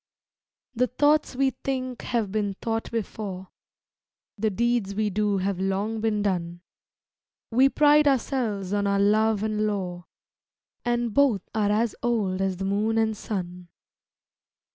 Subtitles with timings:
[0.73, 3.49] The thoughts we think have been thought before;
[4.35, 6.61] The deeds we do have long been done;
[7.51, 10.05] We pride ourselves on our love and lore
[10.83, 13.67] And both are as old as the moon and sun.